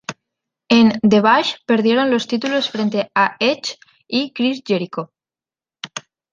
[0.67, 3.77] En The Bash perdieron los títulos frente a Edge
[4.07, 5.11] y Chris Jericho.